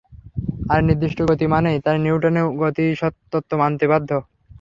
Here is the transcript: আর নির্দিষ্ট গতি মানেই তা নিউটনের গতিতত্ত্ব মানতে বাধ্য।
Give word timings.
আর 0.69 0.79
নির্দিষ্ট 0.87 1.19
গতি 1.29 1.45
মানেই 1.53 1.77
তা 1.85 1.91
নিউটনের 1.97 2.45
গতিতত্ত্ব 2.61 3.51
মানতে 3.61 3.85
বাধ্য। 3.91 4.09